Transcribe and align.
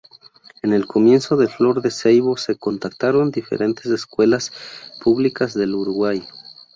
En 0.63 0.73
el 0.73 0.87
comienzo 0.87 1.37
de 1.37 1.47
Flor 1.47 1.83
de 1.83 1.91
Ceibo 1.91 2.35
se 2.35 2.55
contactaron 2.57 3.29
diferentes 3.29 3.85
escuelas 3.85 4.51
públicas 4.99 5.53
del 5.53 5.75
Uruguay. 5.75 6.27